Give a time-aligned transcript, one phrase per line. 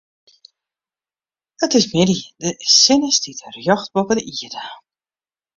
[1.65, 2.49] It is middei, de
[2.81, 4.63] sinne stiet rjocht boppe de ierde.